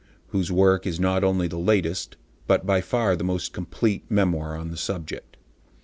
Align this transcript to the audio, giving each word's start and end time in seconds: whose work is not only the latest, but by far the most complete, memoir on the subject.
whose 0.29 0.51
work 0.51 0.87
is 0.87 0.99
not 0.99 1.23
only 1.23 1.47
the 1.47 1.59
latest, 1.59 2.17
but 2.47 2.65
by 2.65 2.81
far 2.81 3.15
the 3.15 3.23
most 3.23 3.53
complete, 3.53 4.03
memoir 4.09 4.57
on 4.57 4.71
the 4.71 4.75
subject. 4.75 5.37